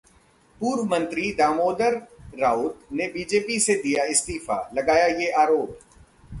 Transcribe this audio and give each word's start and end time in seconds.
पूर्व 0.61 0.83
मंत्री 0.85 1.31
दामोदर 1.33 1.95
राउत 2.39 2.79
ने 2.91 3.07
बीजेपी 3.07 3.59
से 3.59 3.75
दिया 3.83 4.03
इस्तीफा, 4.07 4.59
लगाया 4.73 5.05
ये 5.17 5.31
आरोप 5.41 5.79